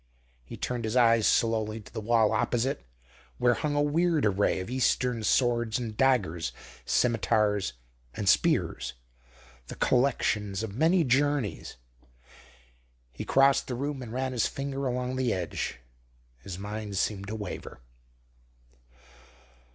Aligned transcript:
He 0.43 0.57
turned 0.57 0.83
his 0.83 0.95
eyes 0.95 1.27
slowly 1.27 1.79
to 1.79 1.93
the 1.93 2.01
wall 2.01 2.31
opposite, 2.31 2.81
where 3.37 3.53
hung 3.53 3.75
a 3.75 3.83
weird 3.83 4.25
array 4.25 4.59
of 4.59 4.67
Eastern 4.67 5.23
swords 5.23 5.77
and 5.77 5.95
daggers, 5.95 6.51
scimitars 6.85 7.73
and 8.15 8.27
spears, 8.27 8.93
the 9.67 9.75
collections 9.75 10.63
of 10.63 10.73
many 10.73 11.03
journeys. 11.03 11.75
He 13.13 13.25
crossed 13.25 13.67
the 13.67 13.75
room 13.75 14.01
and 14.01 14.11
ran 14.11 14.31
his 14.31 14.47
finger 14.47 14.87
along 14.87 15.17
the 15.17 15.31
edge. 15.31 15.77
His 16.39 16.57
mind 16.57 16.97
seemed 16.97 17.27
to 17.27 17.35
waver. 17.35 17.79